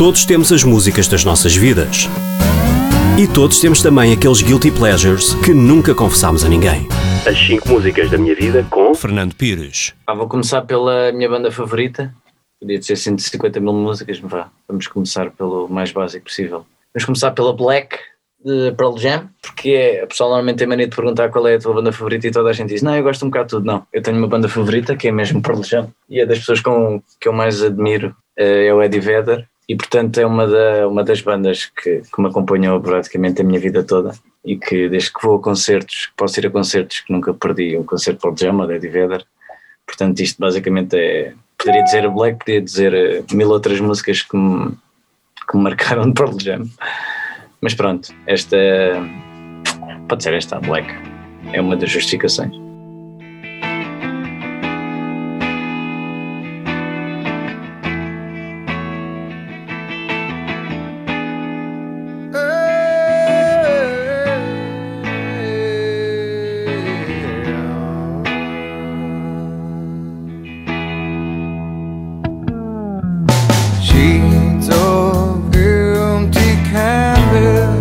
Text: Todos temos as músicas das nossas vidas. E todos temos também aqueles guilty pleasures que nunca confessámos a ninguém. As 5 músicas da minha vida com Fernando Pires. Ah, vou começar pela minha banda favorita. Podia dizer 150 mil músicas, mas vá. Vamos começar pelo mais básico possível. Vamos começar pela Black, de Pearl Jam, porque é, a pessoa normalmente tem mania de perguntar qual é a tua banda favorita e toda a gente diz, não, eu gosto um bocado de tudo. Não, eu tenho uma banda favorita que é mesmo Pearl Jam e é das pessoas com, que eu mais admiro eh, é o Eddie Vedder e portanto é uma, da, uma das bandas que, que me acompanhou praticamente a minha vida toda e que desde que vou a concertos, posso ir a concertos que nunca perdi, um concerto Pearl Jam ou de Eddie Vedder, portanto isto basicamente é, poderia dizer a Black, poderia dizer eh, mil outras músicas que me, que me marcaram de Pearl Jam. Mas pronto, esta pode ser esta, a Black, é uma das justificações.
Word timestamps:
Todos 0.00 0.24
temos 0.24 0.50
as 0.50 0.64
músicas 0.64 1.06
das 1.08 1.26
nossas 1.26 1.54
vidas. 1.54 2.08
E 3.20 3.28
todos 3.28 3.60
temos 3.60 3.82
também 3.82 4.14
aqueles 4.14 4.40
guilty 4.40 4.70
pleasures 4.70 5.34
que 5.44 5.52
nunca 5.52 5.94
confessámos 5.94 6.42
a 6.42 6.48
ninguém. 6.48 6.88
As 7.28 7.38
5 7.38 7.68
músicas 7.68 8.10
da 8.10 8.16
minha 8.16 8.34
vida 8.34 8.66
com 8.70 8.94
Fernando 8.94 9.34
Pires. 9.34 9.92
Ah, 10.06 10.14
vou 10.14 10.26
começar 10.26 10.62
pela 10.62 11.12
minha 11.12 11.28
banda 11.28 11.52
favorita. 11.52 12.14
Podia 12.58 12.78
dizer 12.78 12.96
150 12.96 13.60
mil 13.60 13.74
músicas, 13.74 14.18
mas 14.20 14.32
vá. 14.32 14.50
Vamos 14.66 14.86
começar 14.86 15.30
pelo 15.32 15.68
mais 15.68 15.92
básico 15.92 16.24
possível. 16.24 16.64
Vamos 16.94 17.04
começar 17.04 17.32
pela 17.32 17.52
Black, 17.52 17.98
de 18.42 18.72
Pearl 18.72 18.96
Jam, 18.96 19.28
porque 19.42 19.68
é, 19.68 20.04
a 20.04 20.06
pessoa 20.06 20.30
normalmente 20.30 20.56
tem 20.56 20.66
mania 20.66 20.88
de 20.88 20.96
perguntar 20.96 21.28
qual 21.28 21.46
é 21.46 21.56
a 21.56 21.58
tua 21.58 21.74
banda 21.74 21.92
favorita 21.92 22.26
e 22.26 22.30
toda 22.30 22.48
a 22.48 22.54
gente 22.54 22.70
diz, 22.70 22.80
não, 22.80 22.96
eu 22.96 23.02
gosto 23.02 23.26
um 23.26 23.28
bocado 23.28 23.48
de 23.48 23.50
tudo. 23.50 23.66
Não, 23.66 23.86
eu 23.92 24.00
tenho 24.00 24.16
uma 24.16 24.28
banda 24.28 24.48
favorita 24.48 24.96
que 24.96 25.08
é 25.08 25.12
mesmo 25.12 25.42
Pearl 25.42 25.62
Jam 25.62 25.92
e 26.08 26.20
é 26.20 26.24
das 26.24 26.38
pessoas 26.38 26.62
com, 26.62 27.02
que 27.20 27.28
eu 27.28 27.34
mais 27.34 27.62
admiro 27.62 28.16
eh, 28.38 28.68
é 28.68 28.72
o 28.72 28.82
Eddie 28.82 28.98
Vedder 28.98 29.46
e 29.70 29.76
portanto 29.76 30.18
é 30.18 30.26
uma, 30.26 30.48
da, 30.48 30.88
uma 30.88 31.04
das 31.04 31.20
bandas 31.20 31.66
que, 31.66 32.02
que 32.02 32.20
me 32.20 32.26
acompanhou 32.26 32.80
praticamente 32.80 33.40
a 33.40 33.44
minha 33.44 33.60
vida 33.60 33.84
toda 33.84 34.12
e 34.44 34.56
que 34.56 34.88
desde 34.88 35.12
que 35.12 35.24
vou 35.24 35.36
a 35.36 35.40
concertos, 35.40 36.10
posso 36.16 36.40
ir 36.40 36.48
a 36.48 36.50
concertos 36.50 36.98
que 36.98 37.12
nunca 37.12 37.32
perdi, 37.32 37.78
um 37.78 37.84
concerto 37.84 38.20
Pearl 38.20 38.34
Jam 38.36 38.58
ou 38.58 38.66
de 38.66 38.74
Eddie 38.74 38.88
Vedder, 38.88 39.24
portanto 39.86 40.18
isto 40.18 40.40
basicamente 40.40 40.96
é, 40.96 41.34
poderia 41.56 41.84
dizer 41.84 42.04
a 42.04 42.08
Black, 42.08 42.40
poderia 42.40 42.62
dizer 42.62 42.92
eh, 42.92 43.22
mil 43.32 43.48
outras 43.48 43.78
músicas 43.78 44.22
que 44.22 44.36
me, 44.36 44.72
que 45.48 45.56
me 45.56 45.62
marcaram 45.62 46.08
de 46.08 46.14
Pearl 46.14 46.36
Jam. 46.40 46.68
Mas 47.60 47.72
pronto, 47.72 48.12
esta 48.26 48.56
pode 50.08 50.24
ser 50.24 50.34
esta, 50.34 50.56
a 50.56 50.60
Black, 50.60 50.92
é 51.52 51.60
uma 51.60 51.76
das 51.76 51.90
justificações. 51.90 52.69